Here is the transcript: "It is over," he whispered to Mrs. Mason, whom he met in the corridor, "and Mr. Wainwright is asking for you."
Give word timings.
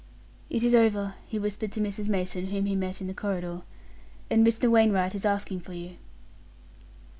"It 0.49 0.63
is 0.63 0.73
over," 0.73 1.13
he 1.27 1.37
whispered 1.37 1.71
to 1.73 1.79
Mrs. 1.79 2.09
Mason, 2.09 2.47
whom 2.47 2.65
he 2.65 2.75
met 2.75 3.01
in 3.01 3.05
the 3.05 3.13
corridor, 3.13 3.61
"and 4.31 4.43
Mr. 4.43 4.67
Wainwright 4.67 5.13
is 5.13 5.25
asking 5.27 5.59
for 5.59 5.73
you." 5.73 5.97